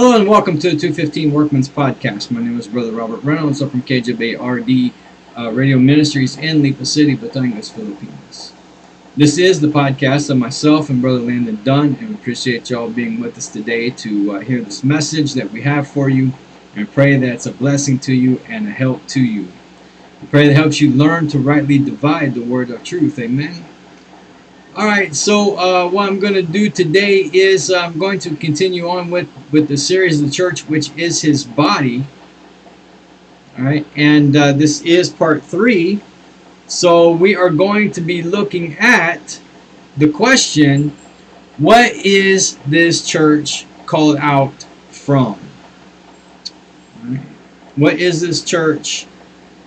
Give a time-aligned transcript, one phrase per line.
[0.00, 2.30] Hello and welcome to the 215 Workman's Podcast.
[2.30, 3.60] My name is Brother Robert Reynolds.
[3.60, 4.94] I'm from KJB RD
[5.36, 8.52] uh, Radio Ministries in Lipa City, Batangas, Philippines.
[9.16, 13.18] This is the podcast of myself and Brother Landon Dunn, and we appreciate y'all being
[13.18, 16.30] with us today to uh, hear this message that we have for you,
[16.76, 19.48] and pray that it's a blessing to you and a help to you.
[20.22, 23.18] We pray that helps you learn to rightly divide the word of truth.
[23.18, 23.67] Amen.
[24.78, 28.88] All right, so uh, what I'm going to do today is I'm going to continue
[28.88, 32.06] on with, with the series of the church, which is his body.
[33.58, 36.00] All right, and uh, this is part three.
[36.68, 39.40] So we are going to be looking at
[39.96, 40.90] the question
[41.56, 45.40] what is this church called out from?
[47.74, 49.08] What is this church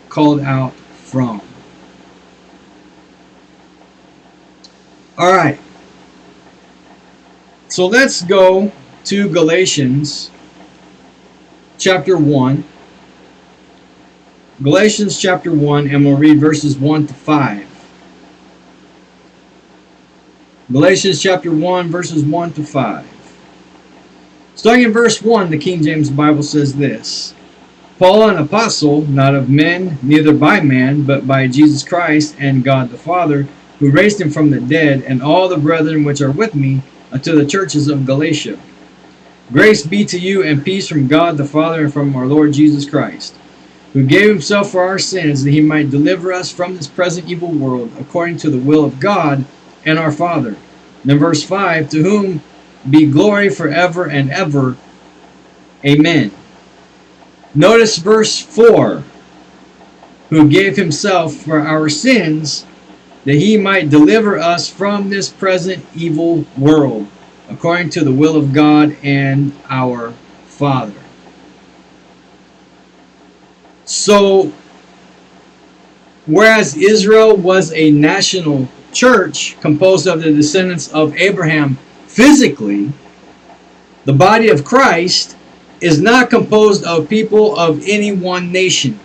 [0.07, 1.41] called out from?
[5.17, 5.59] All right.
[7.67, 8.71] So let's go
[9.05, 10.31] to Galatians
[11.77, 12.63] chapter 1.
[14.63, 17.67] Galatians chapter 1, and we'll read verses 1 to 5.
[20.71, 23.05] Galatians chapter 1, verses 1 to 5.
[24.55, 27.33] Starting in verse 1, the King James Bible says this
[27.97, 32.89] Paul, an apostle, not of men, neither by man, but by Jesus Christ and God
[32.89, 33.47] the Father
[33.81, 37.35] who raised him from the dead, and all the brethren which are with me, unto
[37.35, 38.57] the churches of Galatia.
[39.51, 42.87] Grace be to you and peace from God the Father and from our Lord Jesus
[42.87, 43.35] Christ,
[43.93, 47.49] who gave himself for our sins that he might deliver us from this present evil
[47.49, 49.43] world, according to the will of God
[49.83, 50.55] and our Father.
[51.03, 52.43] Then verse 5, to whom
[52.87, 54.77] be glory forever and ever.
[55.83, 56.31] Amen.
[57.55, 59.03] Notice verse 4,
[60.29, 62.67] who gave himself for our sins
[63.25, 67.07] that he might deliver us from this present evil world,
[67.49, 70.11] according to the will of God and our
[70.47, 70.93] Father.
[73.85, 74.51] So,
[76.25, 81.77] whereas Israel was a national church composed of the descendants of Abraham
[82.07, 82.91] physically,
[84.05, 85.37] the body of Christ
[85.79, 88.99] is not composed of people of any one nation,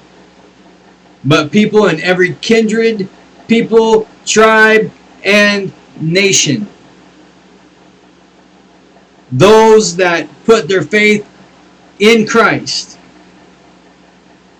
[1.24, 3.08] but people in every kindred,
[3.48, 4.90] people, tribe,
[5.24, 6.66] and nation.
[9.32, 11.28] Those that put their faith
[11.98, 12.98] in Christ,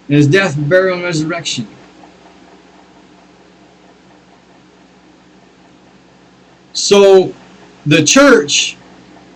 [0.09, 1.69] in his death, burial, and resurrection.
[6.73, 7.35] So,
[7.87, 8.77] the church,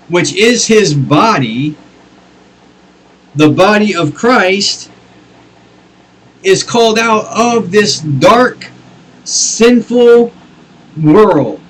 [0.08, 1.76] which is his body,
[3.34, 4.90] the body of Christ,
[6.42, 8.70] is called out of this dark
[9.24, 10.32] sinful
[11.00, 11.60] world.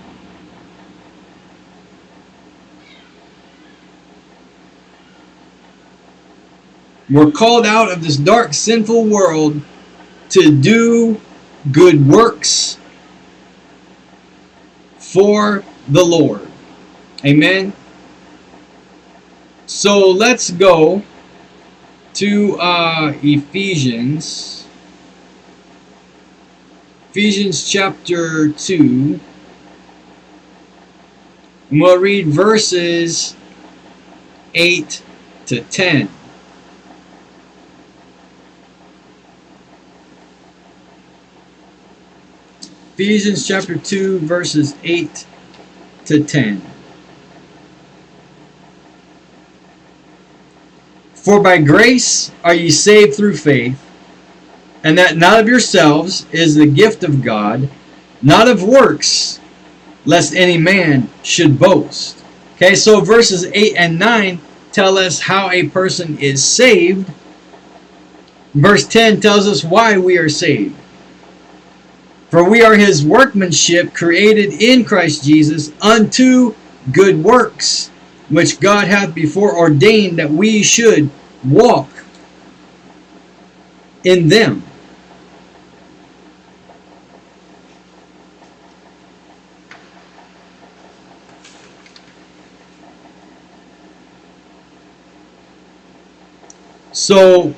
[7.11, 9.61] We're called out of this dark, sinful world
[10.31, 11.21] to do
[11.73, 12.79] good works
[14.99, 16.47] for the Lord.
[17.25, 17.73] Amen.
[19.67, 21.03] So let's go
[22.15, 24.60] to uh, Ephesians.
[27.11, 29.19] Ephesians chapter 2.
[31.71, 33.35] And we'll read verses
[34.55, 35.03] 8
[35.47, 36.09] to 10.
[42.95, 45.27] Ephesians chapter 2, verses 8
[46.05, 46.63] to 10.
[51.15, 53.90] For by grace are ye saved through faith
[54.83, 57.69] and that not of yourselves is the gift of God,
[58.23, 59.41] not of works,
[60.05, 62.23] lest any man should boast.
[62.57, 64.41] Okay, so verses 8 and 9
[64.73, 67.11] tell us how a person is saved.
[68.55, 70.77] Verse 10 tells us why we are saved.
[72.31, 76.55] For we are his workmanship created in Christ Jesus unto
[76.93, 77.89] good works,
[78.29, 81.11] which God hath before ordained that we should
[81.45, 81.89] walk
[84.05, 84.63] in them.
[96.93, 97.55] So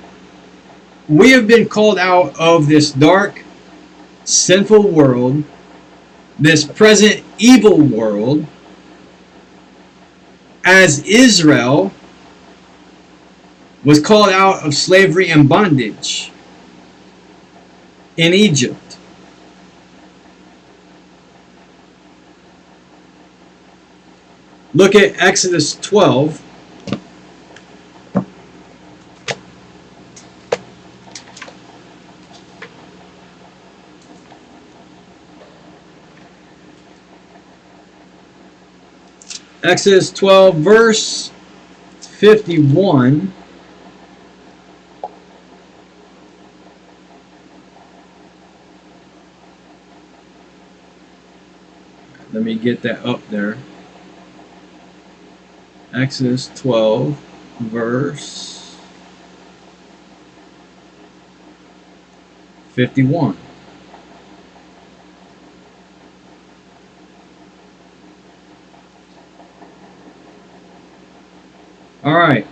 [1.09, 3.43] we have been called out of this dark,
[4.25, 5.45] sinful world,
[6.39, 8.47] this present evil world,
[10.65, 11.93] as Israel
[13.85, 16.31] was called out of slavery and bondage
[18.17, 18.99] in Egypt.
[24.75, 26.41] Look at Exodus 12
[39.65, 41.31] Exodus 12, verse
[42.01, 43.33] 51.
[52.33, 53.57] Let me get that up there.
[55.95, 57.17] Exodus 12,
[57.61, 58.77] verse
[62.71, 63.37] 51.
[72.05, 72.47] All right.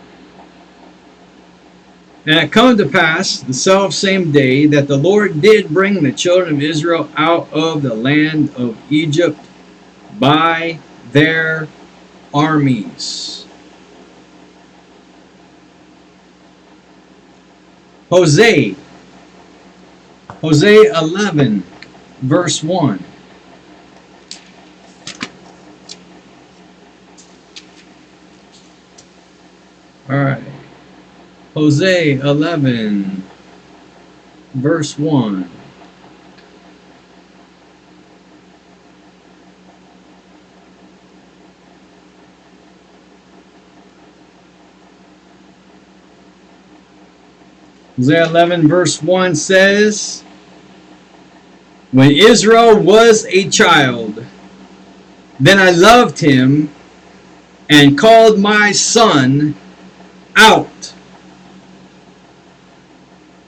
[2.27, 6.13] And it come to pass the self same day that the Lord did bring the
[6.13, 9.39] children of Israel out of the land of Egypt
[10.19, 10.79] by
[11.13, 11.67] their
[12.33, 13.47] armies.
[18.11, 18.75] Hosea,
[20.41, 21.63] Hosea 11,
[22.23, 23.05] verse 1.
[30.11, 30.43] All right.
[31.55, 33.23] Hosea 11,
[34.55, 35.49] verse 1.
[47.97, 50.25] Hosea 11, verse 1 says,
[51.93, 54.27] When Israel was a child,
[55.39, 56.69] then I loved him
[57.69, 59.55] and called my son
[60.37, 60.93] out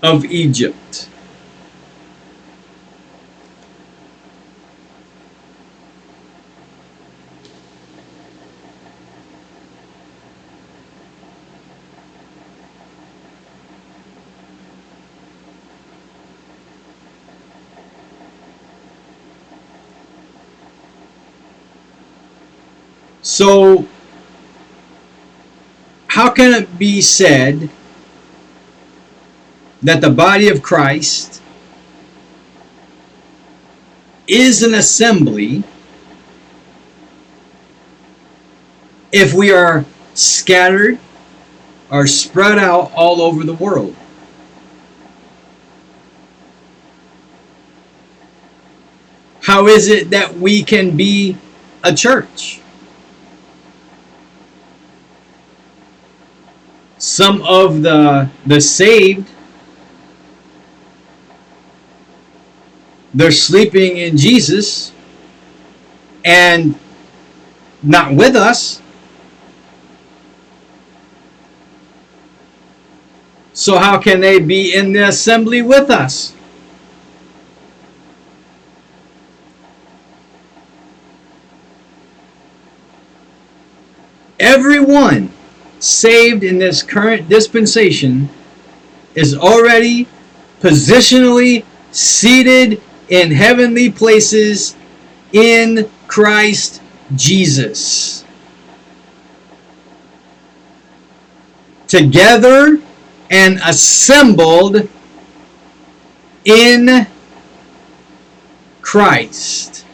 [0.02, 1.08] of Egypt.
[23.22, 23.86] So,
[26.32, 27.70] can it be said
[29.82, 31.42] that the body of Christ
[34.26, 35.62] is an assembly
[39.12, 39.84] if we are
[40.14, 40.98] scattered
[41.90, 43.94] or spread out all over the world?
[49.42, 51.36] How is it that we can be
[51.84, 52.61] a church?
[57.12, 59.28] Some of the the saved
[63.12, 64.92] they're sleeping in Jesus
[66.24, 66.74] and
[67.82, 68.80] not with us.
[73.52, 76.34] So how can they be in the assembly with us?
[84.40, 85.30] Everyone
[85.82, 88.28] saved in this current dispensation
[89.16, 90.06] is already
[90.60, 94.76] positionally seated in heavenly places
[95.32, 96.80] in Christ
[97.16, 98.24] Jesus.
[101.88, 102.80] Together
[103.30, 104.88] and assembled
[106.44, 107.06] in
[108.80, 109.84] Christ.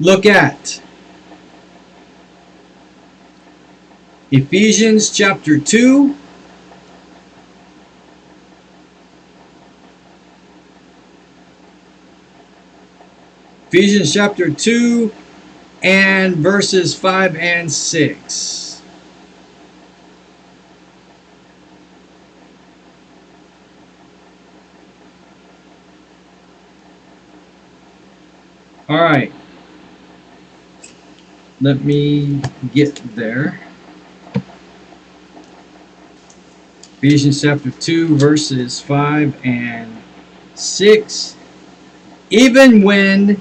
[0.00, 0.82] Look at
[4.32, 6.16] Ephesians chapter 2.
[13.68, 15.12] Ephesians chapter 2
[15.84, 18.82] and verses 5 and 6.
[28.88, 29.32] All right.
[31.60, 32.42] Let me
[32.74, 33.60] get there.
[36.98, 39.96] Ephesians chapter 2, verses 5 and
[40.54, 41.36] 6.
[42.30, 43.40] Even when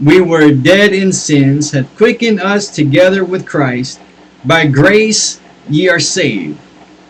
[0.00, 4.00] we were dead in sins, hath quickened us together with Christ.
[4.46, 6.58] By grace ye are saved,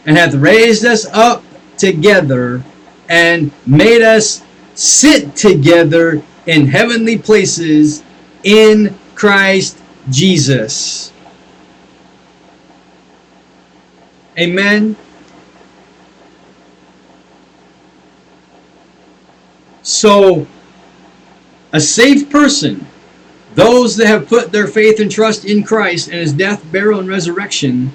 [0.06, 1.44] and hath raised us up
[1.78, 2.64] together,
[3.08, 4.42] and made us
[4.74, 8.02] sit together in heavenly places
[8.42, 9.78] in Christ
[10.10, 11.12] Jesus.
[14.38, 14.96] Amen.
[19.82, 20.46] So,
[21.72, 22.86] a saved person,
[23.54, 27.08] those that have put their faith and trust in Christ and his death, burial, and
[27.08, 27.92] resurrection,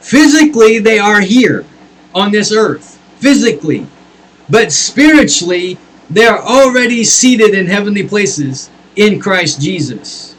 [0.00, 1.64] physically they are here
[2.14, 2.98] on this earth.
[3.18, 3.86] Physically.
[4.50, 5.78] But spiritually,
[6.10, 10.33] They are already seated in heavenly places in Christ Jesus.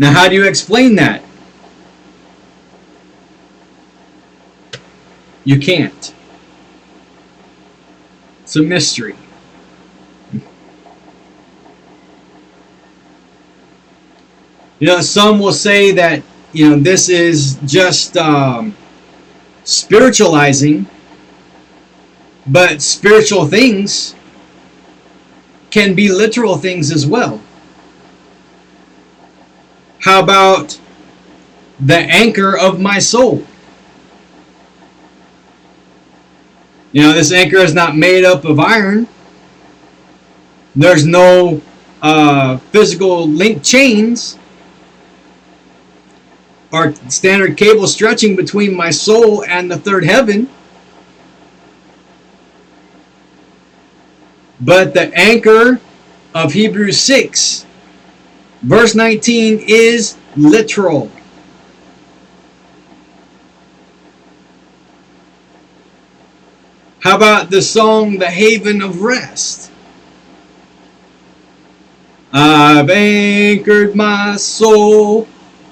[0.00, 1.22] Now, how do you explain that?
[5.44, 6.14] You can't.
[8.42, 9.14] It's a mystery.
[14.78, 16.22] You know, some will say that,
[16.54, 18.74] you know, this is just um,
[19.64, 20.86] spiritualizing,
[22.46, 24.14] but spiritual things
[25.70, 27.42] can be literal things as well.
[30.00, 30.80] How about
[31.78, 33.46] the anchor of my soul?
[36.92, 39.06] You know, this anchor is not made up of iron.
[40.74, 41.60] There's no
[42.02, 44.38] uh, physical link chains
[46.72, 50.48] or standard cable stretching between my soul and the third heaven.
[54.60, 55.80] But the anchor
[56.34, 57.66] of Hebrews 6,
[58.62, 61.10] verse 19, is literal.
[67.00, 69.70] How about the song The Haven of Rest?
[72.32, 75.26] I've anchored my soul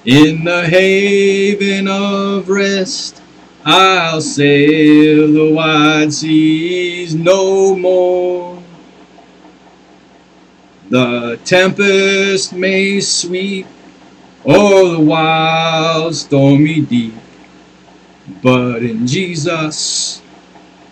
[0.05, 3.23] in the haven of rest.
[3.65, 8.48] I'll sail the wide seas no more.
[10.91, 13.67] The tempest may sweep
[14.47, 17.15] o'er the wild stormy deep,
[18.43, 20.23] but in Jesus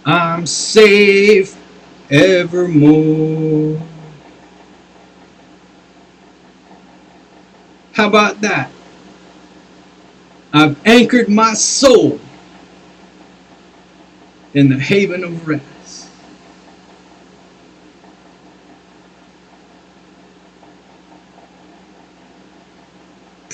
[0.05, 1.57] I'm safe
[2.11, 3.81] evermore.
[7.95, 8.71] How about that?
[10.53, 12.21] I've anchored my soul
[14.53, 15.76] in the haven of rest.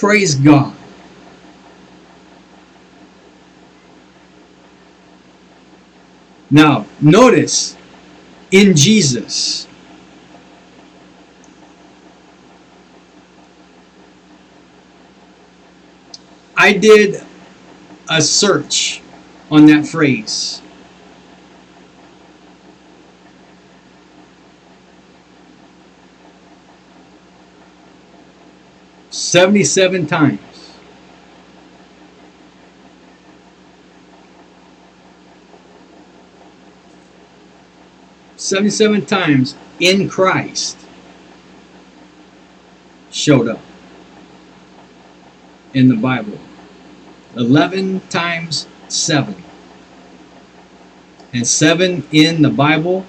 [0.03, 0.75] Praise God.
[6.51, 7.77] Now, notice
[8.51, 9.69] in Jesus,
[16.57, 17.23] I did
[18.11, 19.01] a search
[19.53, 20.63] on that phrase.
[29.33, 30.41] Seventy-seven times.
[38.37, 40.77] Seventy-seven times in Christ
[43.11, 43.61] showed up
[45.73, 46.39] in the Bible.
[47.35, 49.35] 11 times 7.
[51.33, 53.07] And 7 in the Bible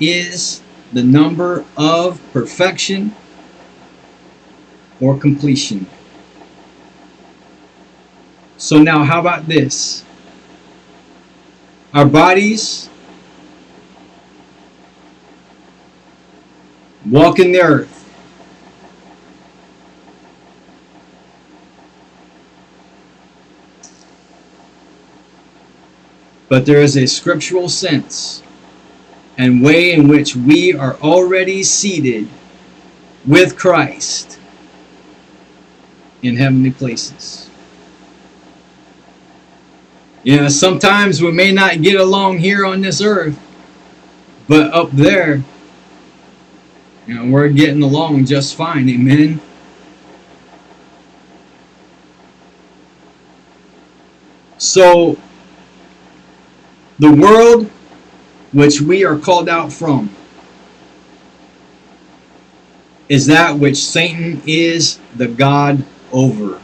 [0.00, 0.62] is
[0.94, 3.14] the number of perfection
[5.00, 5.86] or completion.
[8.56, 10.04] So now how about this?
[11.92, 12.90] Our bodies
[17.06, 17.96] walk in the earth
[26.48, 28.42] but there is a scriptural sense
[29.38, 32.28] and way in which we are already seated
[33.26, 34.40] with Christ
[36.22, 37.50] in heavenly places.
[40.22, 43.38] You know, sometimes we may not get along here on this earth,
[44.48, 45.42] but up there,
[47.06, 48.88] you know, we're getting along just fine.
[48.88, 49.40] Amen.
[54.58, 55.16] So
[56.98, 57.70] the world
[58.52, 60.10] which we are called out from
[63.08, 66.60] is that which Satan is the God over,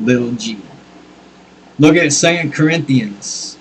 [0.00, 0.58] little g.
[1.78, 3.58] Look at Second Corinthians.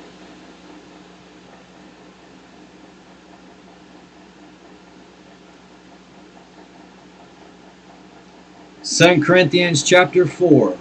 [8.81, 10.77] Second Corinthians chapter 4.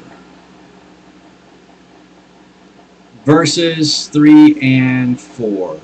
[3.25, 5.81] verses 3 and 4.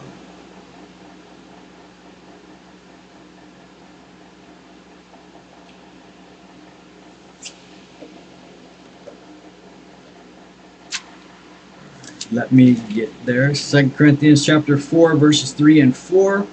[12.39, 13.53] Let me get there.
[13.53, 16.47] Second Corinthians chapter 4, verses 3 and 4.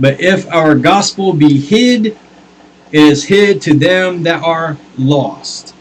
[0.00, 2.18] But if our gospel be hid, it
[2.90, 5.76] is hid to them that are lost,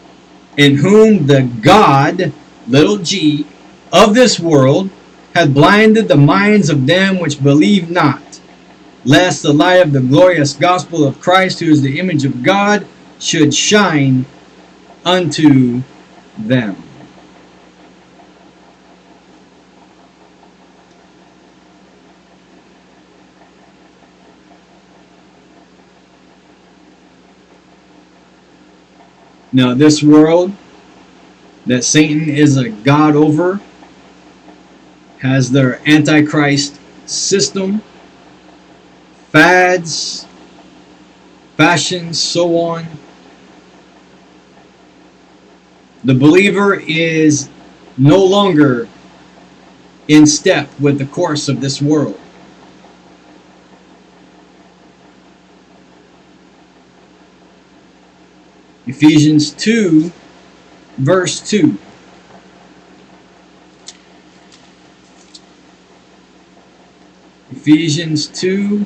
[0.58, 2.34] in whom the God,
[2.68, 3.48] little g,
[3.92, 4.92] of this world
[5.34, 8.40] hath blinded the minds of them which believe not,
[9.06, 12.86] lest the light of the glorious gospel of Christ, who is the image of God,
[13.18, 14.28] should shine
[15.04, 15.82] unto
[16.38, 16.76] them.
[29.56, 30.52] Now, this world
[31.68, 33.62] that Satan is a god over
[35.20, 37.82] has their antichrist system,
[39.30, 40.28] fads,
[41.56, 42.86] fashions, so on.
[46.04, 47.48] The believer is
[47.96, 48.90] no longer
[50.08, 52.20] in step with the course of this world.
[58.86, 60.12] Ephesians 2,
[60.98, 61.78] verse 2.
[67.52, 68.86] Ephesians 2,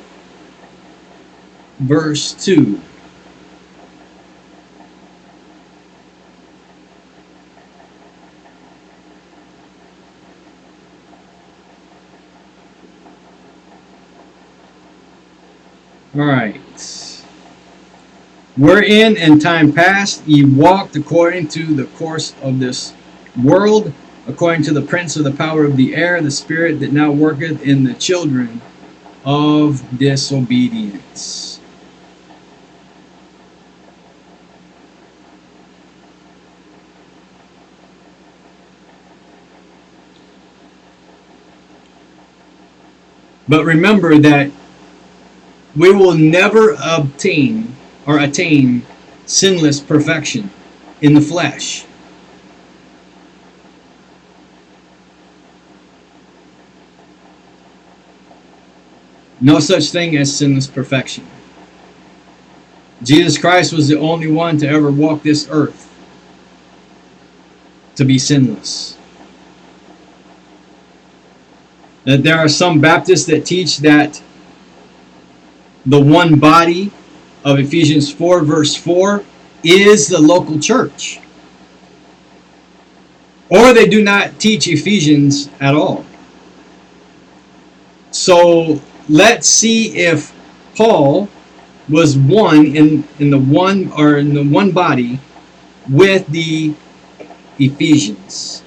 [1.80, 2.80] verse 2.
[16.14, 16.67] All right.
[18.58, 22.92] Wherein in time past ye walked according to the course of this
[23.40, 23.92] world,
[24.26, 27.62] according to the prince of the power of the air, the spirit that now worketh
[27.62, 28.60] in the children
[29.24, 31.60] of disobedience.
[43.46, 44.50] But remember that
[45.76, 47.76] we will never obtain
[48.08, 48.82] or attain
[49.26, 50.50] sinless perfection
[51.02, 51.84] in the flesh.
[59.40, 61.24] No such thing as sinless perfection.
[63.02, 65.84] Jesus Christ was the only one to ever walk this earth
[67.94, 68.96] to be sinless.
[72.04, 74.22] That there are some Baptists that teach that
[75.84, 76.90] the one body
[77.44, 79.24] of Ephesians 4, verse 4,
[79.64, 81.20] is the local church.
[83.50, 86.04] Or they do not teach Ephesians at all.
[88.10, 90.34] So let's see if
[90.76, 91.28] Paul
[91.88, 95.18] was one in, in the one or in the one body
[95.88, 96.74] with the
[97.58, 98.62] Ephesians.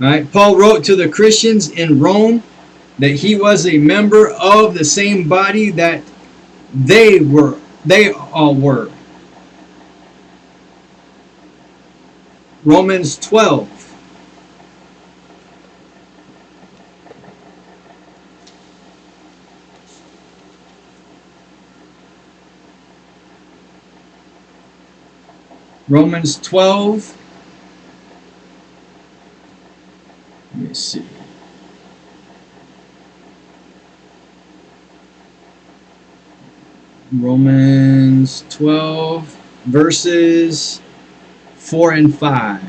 [0.00, 2.42] All right, Paul wrote to the Christians in Rome
[2.98, 6.02] that he was a member of the same body that
[6.74, 8.90] they were they all were.
[12.64, 13.78] Romans 12
[25.88, 27.16] Romans 12
[30.52, 31.06] let me see
[37.10, 39.26] Romans 12,
[39.64, 40.82] verses
[41.54, 42.60] 4 and 5.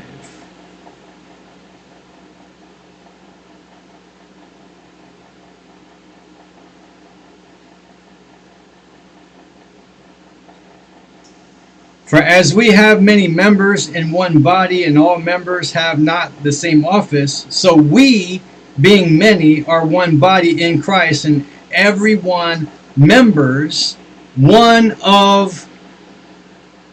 [12.06, 16.50] For as we have many members in one body, and all members have not the
[16.50, 18.40] same office, so we,
[18.80, 23.98] being many, are one body in Christ, and every one members
[24.36, 25.68] one of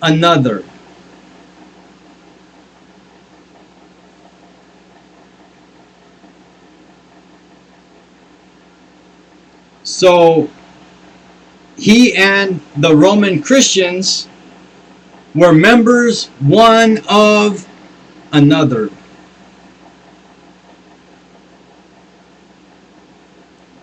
[0.02, 0.63] another.
[9.84, 10.50] So
[11.78, 14.28] he and the Roman Christians
[15.34, 17.67] were members one of
[18.32, 18.89] another.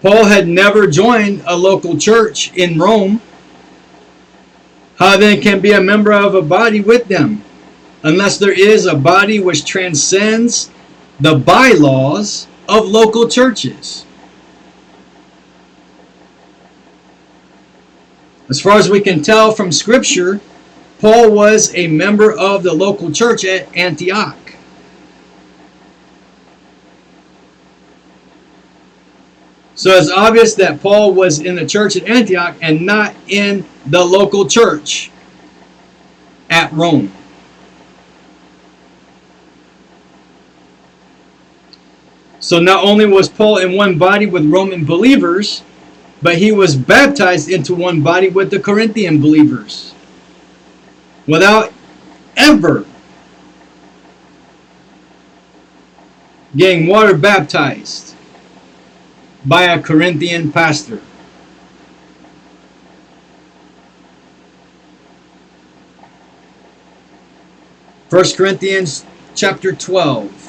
[0.03, 3.23] Paul had never joined a local church in Rome.
[4.99, 7.43] How then can be a member of a body with them?
[8.03, 10.71] Unless there is a body which transcends
[11.19, 14.05] the bylaws of local churches.
[18.49, 20.41] As far as we can tell from Scripture,
[21.01, 24.44] Paul was a member of the local church at Antioch.
[29.85, 34.03] So it's obvious that Paul was in the church at Antioch and not in the
[34.03, 35.11] local church
[36.49, 37.13] at Rome.
[42.41, 45.63] So not only was Paul in one body with Roman believers,
[46.23, 49.95] but he was baptized into one body with the Corinthian believers
[51.27, 51.75] without
[52.39, 52.87] ever
[56.57, 58.14] getting water baptized
[59.45, 61.01] by a Corinthian pastor.
[68.09, 69.05] First Corinthians
[69.35, 70.41] chapter 12.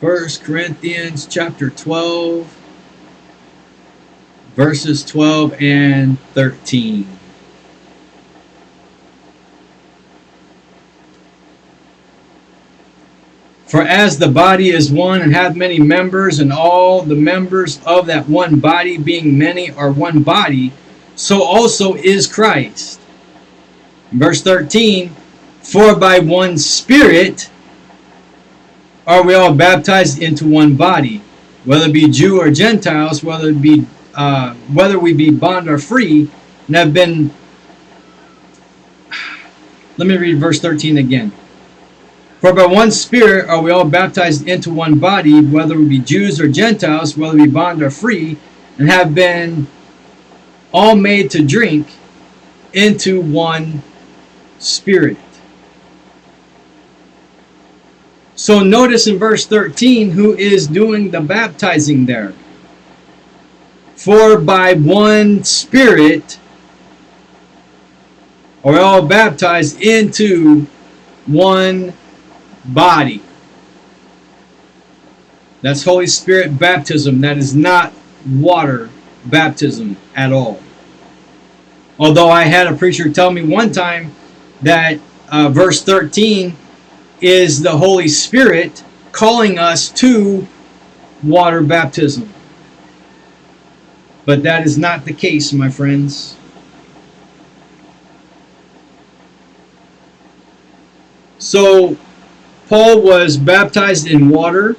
[0.00, 2.61] First Corinthians chapter 12
[4.54, 7.06] verses 12 and 13.
[13.72, 18.04] For as the body is one and hath many members, and all the members of
[18.04, 20.72] that one body, being many, are one body,
[21.14, 23.00] so also is Christ.
[24.10, 25.08] Verse 13
[25.62, 27.48] For by one Spirit
[29.06, 31.22] are we all baptized into one body,
[31.64, 35.78] whether it be Jew or Gentiles, whether it be uh, whether we be bond or
[35.78, 36.30] free,
[36.66, 37.30] and have been.
[39.98, 41.32] Let me read verse 13 again.
[42.40, 46.40] For by one Spirit are we all baptized into one body, whether we be Jews
[46.40, 48.36] or Gentiles, whether we bond or free,
[48.78, 49.68] and have been
[50.72, 51.86] all made to drink
[52.72, 53.82] into one
[54.58, 55.18] Spirit.
[58.34, 62.32] So notice in verse 13 who is doing the baptizing there.
[64.02, 66.40] For by one Spirit
[68.64, 70.66] are all baptized into
[71.24, 71.92] one
[72.64, 73.22] body.
[75.60, 77.20] That's Holy Spirit baptism.
[77.20, 77.92] That is not
[78.28, 78.90] water
[79.26, 80.60] baptism at all.
[81.96, 84.12] Although I had a preacher tell me one time
[84.62, 86.56] that uh, verse 13
[87.20, 90.48] is the Holy Spirit calling us to
[91.22, 92.28] water baptism.
[94.24, 96.36] But that is not the case, my friends.
[101.38, 101.96] So,
[102.68, 104.76] Paul was baptized in water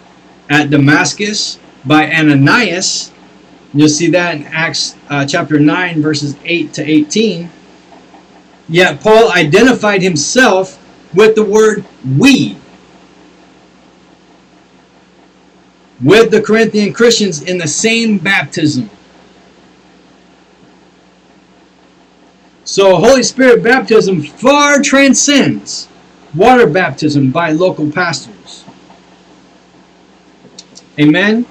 [0.49, 3.11] at Damascus by Ananias.
[3.73, 7.49] You'll see that in Acts uh, chapter 9, verses 8 to 18.
[8.69, 10.79] Yet Paul identified himself
[11.13, 11.85] with the word
[12.17, 12.57] we.
[16.01, 18.89] With the Corinthian Christians in the same baptism.
[22.65, 25.89] So Holy Spirit baptism far transcends
[26.33, 28.63] water baptism by local pastors.
[30.99, 31.45] Amen.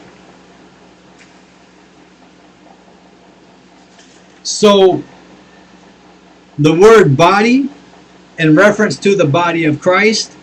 [4.43, 5.03] So
[6.59, 7.69] the word body
[8.39, 10.37] in reference to the body of Christ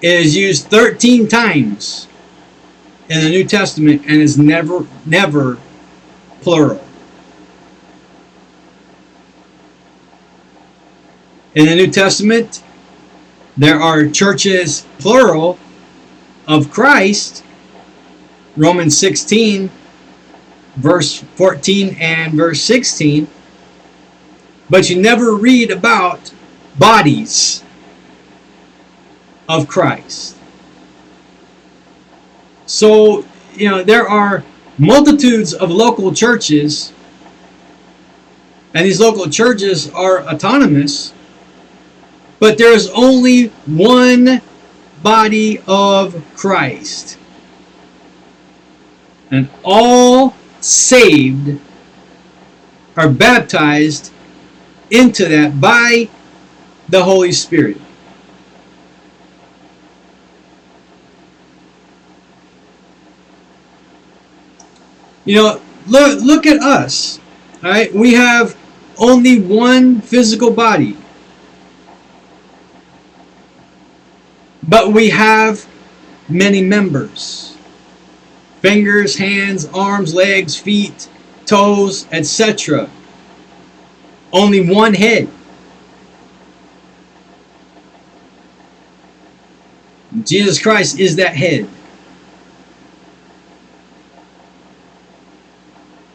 [0.00, 2.08] is used 13 times
[3.08, 5.58] in the New Testament and is never never
[6.40, 6.84] plural.
[11.54, 12.62] In the New Testament,
[13.58, 15.58] there are churches, plural,
[16.48, 17.44] of Christ,
[18.56, 19.70] Romans 16,
[20.76, 23.28] verse 14 and verse 16,
[24.70, 26.32] but you never read about
[26.78, 27.62] bodies
[29.46, 30.38] of Christ.
[32.64, 34.42] So, you know, there are
[34.78, 36.94] multitudes of local churches,
[38.72, 41.12] and these local churches are autonomous
[42.42, 44.42] but there is only one
[45.00, 47.16] body of Christ.
[49.30, 51.60] And all saved
[52.96, 54.12] are baptized
[54.90, 56.08] into that by
[56.88, 57.76] the Holy Spirit.
[65.24, 67.20] You know, look look at us.
[67.62, 67.94] All right?
[67.94, 68.56] We have
[68.98, 70.96] only one physical body.
[74.68, 75.66] But we have
[76.28, 77.56] many members
[78.60, 81.08] fingers, hands, arms, legs, feet,
[81.46, 82.88] toes, etc.
[84.32, 85.28] Only one head.
[90.22, 91.68] Jesus Christ is that head.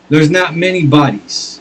[0.10, 1.60] There's not many bodies.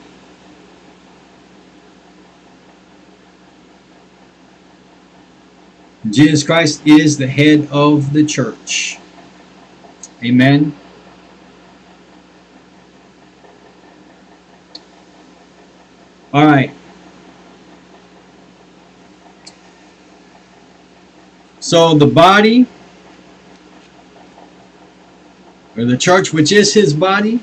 [6.11, 8.99] Jesus Christ is the head of the church.
[10.23, 10.75] Amen.
[16.33, 16.73] All right.
[21.61, 22.66] So the body,
[25.77, 27.40] or the church, which is his body,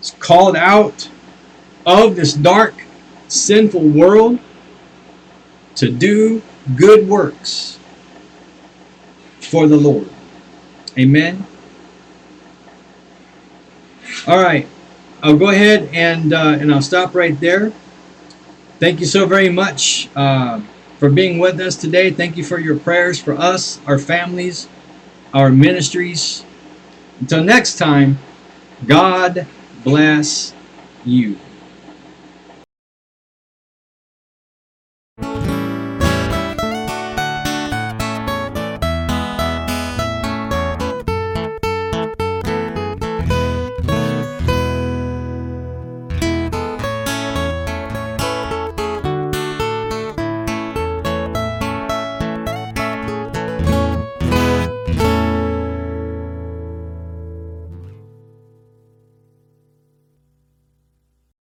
[0.00, 1.08] is called out
[1.86, 2.74] of this dark,
[3.28, 4.38] sinful world
[5.76, 6.42] to do
[6.76, 7.78] good works
[9.40, 10.08] for the Lord.
[10.98, 11.46] Amen.
[14.26, 14.66] All right.
[15.22, 17.72] I'll go ahead and uh, and I'll stop right there.
[18.78, 20.60] Thank you so very much uh,
[20.98, 22.10] for being with us today.
[22.10, 24.68] Thank you for your prayers for us, our families,
[25.34, 26.44] our ministries.
[27.20, 28.18] Until next time,
[28.86, 29.46] God
[29.84, 30.54] bless
[31.04, 31.38] you.